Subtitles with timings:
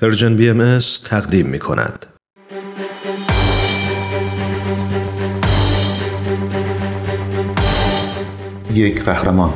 [0.00, 2.06] Persian BMS تقدیم می کند.
[8.74, 9.52] یک قهرمان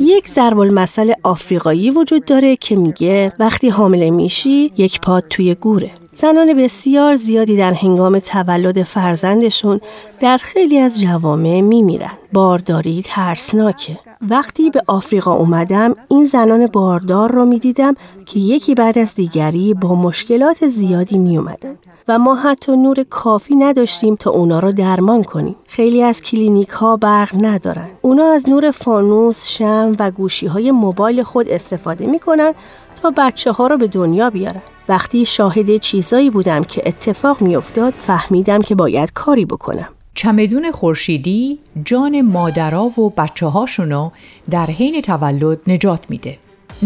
[0.00, 5.90] یک ضرب المثل آفریقایی وجود داره که میگه وقتی حامله میشی یک پات توی گوره
[6.18, 9.80] زنان بسیار زیادی در هنگام تولد فرزندشون
[10.20, 12.10] در خیلی از جوامع میمیرن.
[12.32, 13.98] بارداری ترسناکه.
[14.30, 17.94] وقتی به آفریقا اومدم این زنان باردار رو می‌دیدم
[18.26, 21.74] که یکی بعد از دیگری با مشکلات زیادی می اومدن.
[22.08, 25.56] و ما حتی نور کافی نداشتیم تا اونا رو درمان کنیم.
[25.68, 27.88] خیلی از کلینیک ها برق ندارن.
[28.02, 32.54] اونا از نور فانوس، شمع و گوشی های موبایل خود استفاده می‌کنن
[33.02, 34.62] تا بچه ها رو به دنیا بیارن.
[34.88, 39.88] وقتی شاهد چیزایی بودم که اتفاق میافتاد فهمیدم که باید کاری بکنم.
[40.14, 44.10] چمدون خورشیدی جان مادرها و بچه هاشونو
[44.50, 46.38] در حین تولد نجات میده.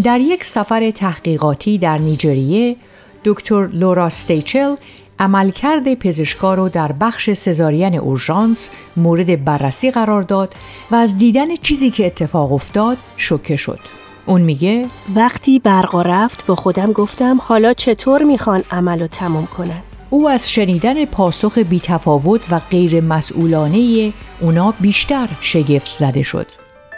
[0.05, 2.77] در یک سفر تحقیقاتی در نیجریه
[3.25, 4.75] دکتر لورا ستیچل
[5.19, 10.55] عملکرد پزشکا رو در بخش سزارین اورژانس مورد بررسی قرار داد
[10.91, 13.81] و از دیدن چیزی که اتفاق افتاد شوکه شد.
[14.31, 19.83] اون میگه وقتی برقا رفت با خودم گفتم حالا چطور می‌خوان عمل رو تموم کنن؟
[20.11, 26.47] او از شنیدن پاسخ بیتفاوت و غیر مسئولانه اونا بیشتر شگفت زده شد.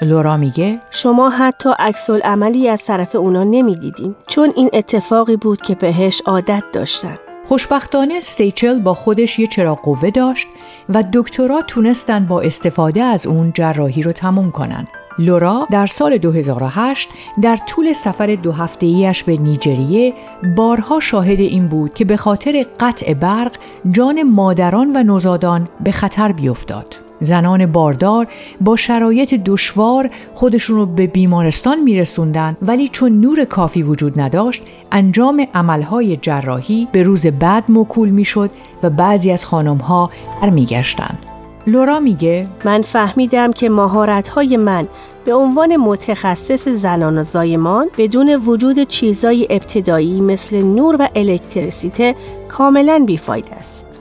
[0.03, 5.75] لورا میگه شما حتی عکس عملی از طرف اونا نمی‌دیدین چون این اتفاقی بود که
[5.75, 7.17] بهش عادت داشتن.
[7.49, 10.47] خوشبختانه ستیچل با خودش یه چراغ قوه داشت
[10.89, 14.89] و دکترا تونستن با استفاده از اون جراحی رو تموم کنن.
[15.19, 17.09] لورا در سال 2008
[17.43, 20.13] در طول سفر دو هفته ایش به نیجریه
[20.57, 23.53] بارها شاهد این بود که به خاطر قطع برق
[23.91, 26.97] جان مادران و نوزادان به خطر بیفتاد.
[27.21, 28.27] زنان باردار
[28.61, 34.63] با شرایط دشوار خودشون رو به بیمارستان میرسوندن ولی چون نور کافی وجود نداشت
[34.93, 38.51] انجام عملهای جراحی به روز بعد موکول می‌شد
[38.83, 40.11] و بعضی از خانمها
[40.43, 41.32] برمیگشتند.
[41.67, 44.89] لورا میگه من فهمیدم که مهارت‌های من
[45.25, 52.15] به عنوان متخصص زنان و زایمان بدون وجود چیزای ابتدایی مثل نور و الکتریسیته
[52.49, 53.92] کاملا بیفاید است.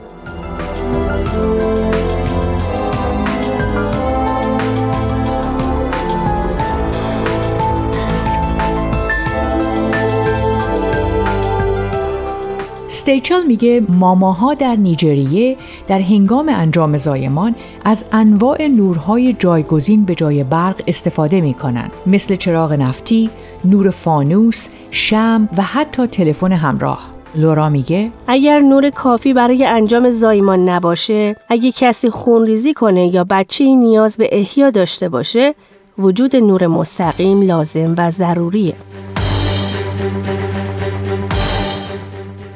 [12.91, 15.57] ستیچل میگه ماماها در نیجریه
[15.87, 22.73] در هنگام انجام زایمان از انواع نورهای جایگزین به جای برق استفاده می‌کنن مثل چراغ
[22.73, 23.29] نفتی،
[23.65, 26.99] نور فانوس، شم و حتی تلفن همراه.
[27.35, 33.63] لورا میگه اگر نور کافی برای انجام زایمان نباشه، اگه کسی خونریزی کنه یا بچه
[33.63, 35.55] نیاز به احیا داشته باشه،
[35.97, 38.75] وجود نور مستقیم لازم و ضروریه.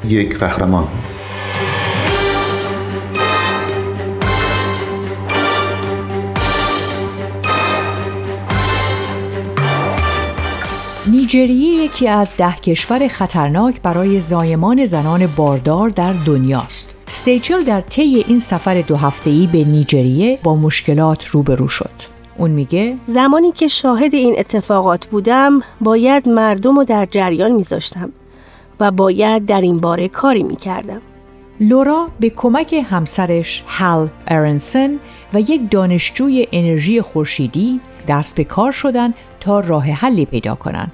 [0.09, 0.87] یک قهرمان
[11.07, 16.97] نیجریه یکی از ده کشور خطرناک برای زایمان زنان باردار در دنیاست.
[17.07, 22.15] ستیچل در طی این سفر دو هفته‌ای به نیجریه با مشکلات روبرو شد.
[22.37, 28.11] اون میگه زمانی که شاهد این اتفاقات بودم باید مردم رو در جریان میذاشتم
[28.79, 31.01] و باید در این باره کاری می کردم.
[31.59, 34.99] لورا به کمک همسرش هال ارنسن
[35.33, 40.91] و یک دانشجوی انرژی خورشیدی دست به کار شدن تا راه حلی پیدا کنند.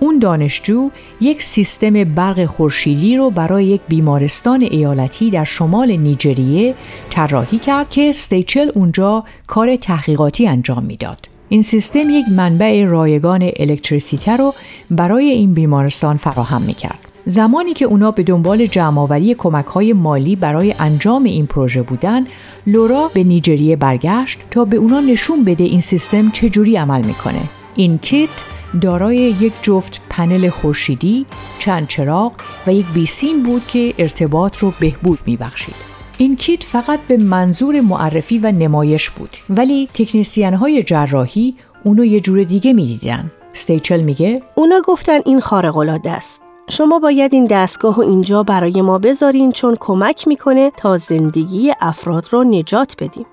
[0.00, 0.90] اون دانشجو
[1.20, 6.74] یک سیستم برق خورشیدی رو برای یک بیمارستان ایالتی در شمال نیجریه
[7.10, 11.28] طراحی کرد که ستیچل اونجا کار تحقیقاتی انجام می‌داد.
[11.48, 14.54] این سیستم یک منبع رایگان الکتریسیته رو
[14.90, 17.07] برای این بیمارستان فراهم می‌کرد.
[17.28, 22.26] زمانی که اونا به دنبال جمعآوری کمک های مالی برای انجام این پروژه بودن،
[22.66, 27.40] لورا به نیجریه برگشت تا به اونا نشون بده این سیستم چجوری عمل می‌کنه.
[27.76, 28.44] این کیت
[28.80, 31.26] دارای یک جفت پنل خورشیدی،
[31.58, 32.32] چند چراغ
[32.66, 35.74] و یک بیسیم بود که ارتباط رو بهبود میبخشید.
[36.18, 41.54] این کیت فقط به منظور معرفی و نمایش بود ولی تکنسیان های جراحی
[41.84, 43.30] اونو یه جور دیگه می‌دیدن.
[43.52, 46.47] ستیچل میگه اونا گفتن این خارق است.
[46.70, 52.26] شما باید این دستگاه رو اینجا برای ما بذارین چون کمک می‌کنه تا زندگی افراد
[52.30, 53.26] رو نجات بدیم.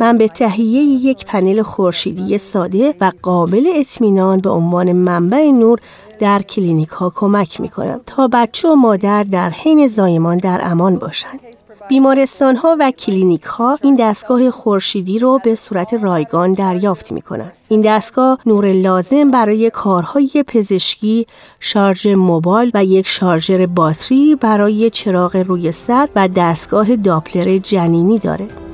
[0.00, 5.80] من به تهیه یک پنل خورشیدی ساده و قابل اطمینان به عنوان منبع نور
[6.18, 10.96] در کلینیک ها کمک می کنم تا بچه و مادر در حین زایمان در امان
[10.96, 11.40] باشند.
[11.90, 17.52] بیمارستان ها و کلینیک ها این دستگاه خورشیدی رو به صورت رایگان دریافت می کنند.
[17.68, 21.26] این دستگاه نور لازم برای کارهای پزشکی،
[21.60, 28.69] شارژ موبایل و یک شارژر باتری برای چراغ روی سر و دستگاه داپلر جنینی داره.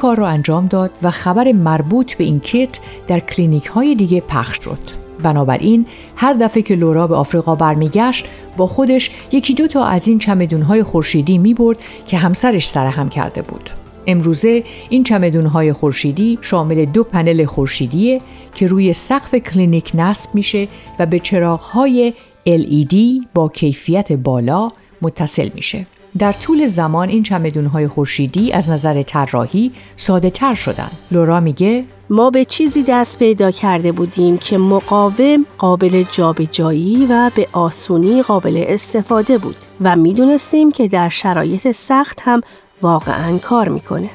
[0.00, 4.64] کار را انجام داد و خبر مربوط به این کیت در کلینیک های دیگه پخش
[4.64, 4.78] شد.
[5.22, 5.86] بنابراین
[6.16, 8.26] هر دفعه که لورا به آفریقا برمیگشت
[8.56, 13.08] با خودش یکی دو تا از این چمدون های خورشیدی می برد که همسرش سرهم
[13.08, 13.70] کرده بود.
[14.06, 18.20] امروزه این چمدون های خورشیدی شامل دو پنل خورشیدیه
[18.54, 20.68] که روی سقف کلینیک نصب میشه
[20.98, 22.12] و به چراغ های
[22.48, 22.96] LED
[23.34, 24.68] با کیفیت بالا
[25.02, 25.86] متصل میشه.
[26.18, 30.90] در طول زمان این چمدونهای خورشیدی از نظر طراحی ساده تر شدن.
[31.10, 37.48] لورا میگه ما به چیزی دست پیدا کرده بودیم که مقاوم، قابل جابجایی و به
[37.52, 42.40] آسونی قابل استفاده بود و می‌دونستیم که در شرایط سخت هم
[42.82, 44.10] واقعا کار می‌کنه.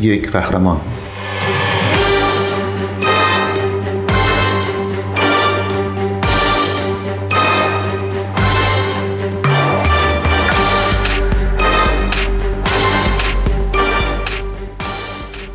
[0.00, 0.80] یک قهرمان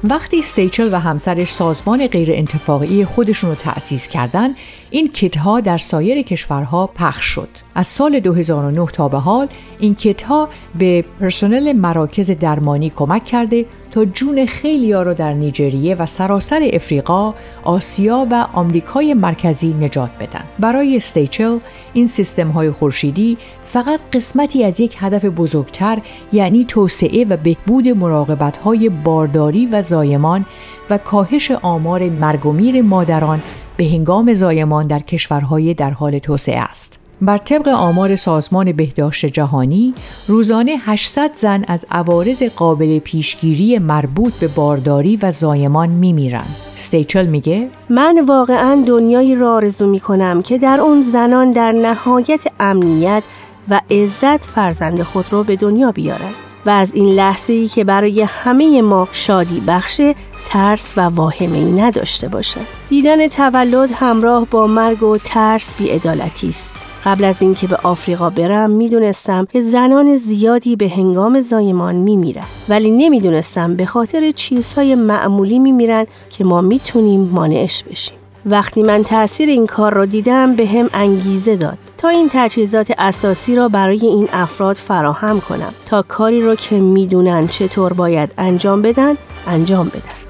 [0.10, 4.56] وقتی ستیچل و همسرش سازمان غیر انتفاقی خودشون رو تأسیس کردند،
[4.90, 7.50] این کیت ها در سایر کشورها پخش شد.
[7.80, 9.48] از سال 2009 تا به حال
[9.80, 9.96] این
[10.28, 10.50] ها
[10.80, 16.70] به پرسنل مراکز درمانی کمک کرده تا جون خیلی ها رو در نیجریه و سراسر
[16.74, 17.34] افریقا،
[17.64, 20.44] آسیا و آمریکای مرکزی نجات بدن.
[20.60, 21.60] برای استیچل
[21.94, 26.00] این سیستم های خورشیدی فقط قسمتی از یک هدف بزرگتر
[26.34, 30.46] یعنی توسعه و بهبود مراقبت های بارداری و زایمان
[30.90, 33.42] و کاهش آمار مرگ و میر مادران
[33.78, 36.99] به هنگام زایمان در کشورهای در حال توسعه است.
[37.22, 39.94] بر طبق آمار سازمان بهداشت جهانی
[40.28, 46.56] روزانه 800 زن از عوارض قابل پیشگیری مربوط به بارداری و زایمان میمیرند.
[46.76, 52.42] ستیچل میگه من واقعا دنیایی را آرزو می کنم که در اون زنان در نهایت
[52.60, 53.24] امنیت
[53.70, 56.36] و عزت فرزند خود را به دنیا بیارند
[56.66, 60.16] و از این لحظه ای که برای همه ما شادی بخشه
[60.50, 62.62] ترس و واهمه ای نداشته باشد.
[62.90, 66.89] دیدن تولد همراه با مرگ و ترس بیعدالتی است.
[67.06, 72.44] قبل از اینکه به آفریقا برم می‌دونستم که زنان زیادی به هنگام زایمان میمیرن.
[72.70, 78.16] ولی نمی‌دونستم به خاطر چیزهای معمولی میمیرن که ما می‌تونیم مانعش بشیم.
[78.46, 83.56] وقتی من تاثیر این کار را دیدم به هم انگیزه داد تا این تجهیزات اساسی
[83.56, 89.16] را برای این افراد فراهم کنم تا کاری را که می‌دونن چطور باید انجام بدن
[89.48, 90.29] انجام بدن.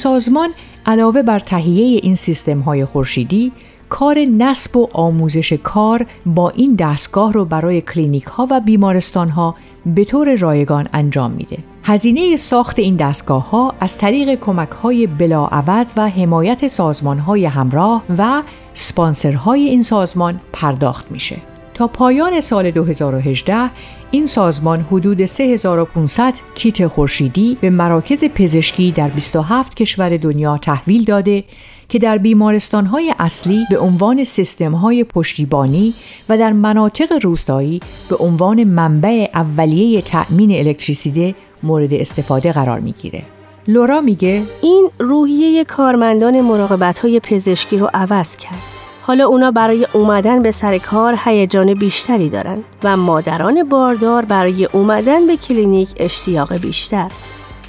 [0.00, 0.50] سازمان
[0.86, 3.52] علاوه بر تهیه این سیستم های خورشیدی
[3.88, 9.54] کار نصب و آموزش کار با این دستگاه رو برای کلینیک ها و بیمارستان ها
[9.86, 11.58] به طور رایگان انجام میده.
[11.84, 18.02] هزینه ساخت این دستگاه ها از طریق کمک های بلاعوض و حمایت سازمان های همراه
[18.18, 18.42] و
[18.74, 21.49] سپانسرهای این سازمان پرداخت میشه.
[21.80, 23.70] تا پایان سال 2018
[24.10, 31.44] این سازمان حدود 3500 کیت خورشیدی به مراکز پزشکی در 27 کشور دنیا تحویل داده
[31.88, 35.94] که در بیمارستانهای اصلی به عنوان سیستمهای پشتیبانی
[36.28, 43.22] و در مناطق روستایی به عنوان منبع اولیه تأمین الکتریسیته مورد استفاده قرار می‌گیره.
[43.68, 48.79] لورا میگه این روحیه کارمندان مراقبت های پزشکی رو عوض کرد.
[49.10, 55.26] حالا اونا برای اومدن به سر کار هیجان بیشتری دارن و مادران باردار برای اومدن
[55.26, 57.10] به کلینیک اشتیاق بیشتر.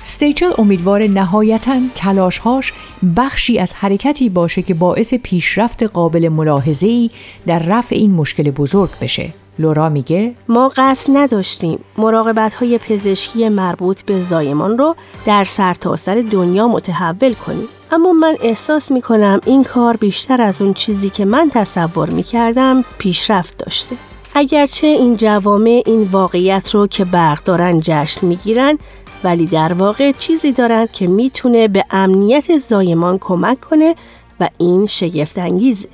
[0.04, 2.74] ستیچل امیدوار نهایتا تلاشهاش
[3.18, 7.10] بخشی از حرکتی باشه که باعث پیشرفت قابل ملاحظه‌ای
[7.48, 9.34] در رفع این مشکل بزرگ بشه.
[9.62, 16.28] لورا میگه ما قصد نداشتیم مراقبت های پزشکی مربوط به زایمان رو در سرتاسر سر
[16.32, 17.68] دنیا متحول کنیم.
[17.92, 22.24] اما من احساس می کنم این کار بیشتر از اون چیزی که من تصور می
[22.24, 23.96] کردم پیشرفت داشته.
[24.36, 28.78] اگرچه این جوامع این واقعیت رو که برق دارن جشن می‌گیرن
[29.24, 33.96] ولی در واقع چیزی دارن که می‌تونه به امنیت زایمان کمک کنه
[34.42, 35.88] و این شگفت انگیزه.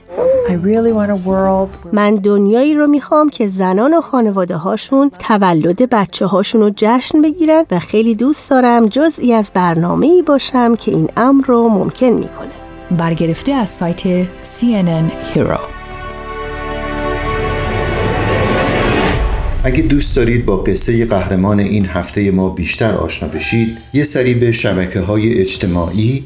[1.93, 7.65] من دنیایی رو می‌خوام که زنان و خانواده هاشون تولد بچه هاشون رو جشن بگیرن
[7.71, 12.51] و خیلی دوست دارم جزئی از برنامه ای باشم که این امر رو ممکن می‌کنه.
[12.97, 15.59] برگرفته از سایت CNN Hero
[19.63, 24.51] اگه دوست دارید با قصه قهرمان این هفته ما بیشتر آشنا بشید یه سری به
[24.51, 26.25] شبکه های اجتماعی